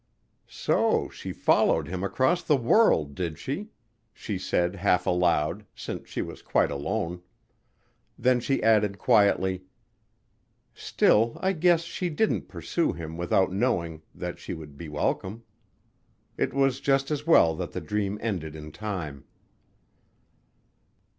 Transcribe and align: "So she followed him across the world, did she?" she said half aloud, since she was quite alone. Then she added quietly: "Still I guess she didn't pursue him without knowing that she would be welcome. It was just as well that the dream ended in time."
"So 0.47 1.09
she 1.09 1.31
followed 1.31 1.87
him 1.87 2.03
across 2.03 2.41
the 2.41 2.55
world, 2.55 3.13
did 3.13 3.37
she?" 3.37 3.69
she 4.11 4.39
said 4.39 4.77
half 4.77 5.05
aloud, 5.05 5.63
since 5.75 6.09
she 6.09 6.23
was 6.23 6.41
quite 6.41 6.71
alone. 6.71 7.21
Then 8.17 8.39
she 8.39 8.63
added 8.63 8.97
quietly: 8.97 9.61
"Still 10.73 11.37
I 11.39 11.51
guess 11.53 11.81
she 11.83 12.09
didn't 12.09 12.47
pursue 12.47 12.93
him 12.93 13.15
without 13.15 13.51
knowing 13.51 14.01
that 14.15 14.39
she 14.39 14.55
would 14.55 14.75
be 14.75 14.89
welcome. 14.89 15.43
It 16.35 16.51
was 16.51 16.79
just 16.79 17.11
as 17.11 17.27
well 17.27 17.53
that 17.57 17.71
the 17.71 17.79
dream 17.79 18.17
ended 18.23 18.55
in 18.55 18.71
time." 18.71 19.25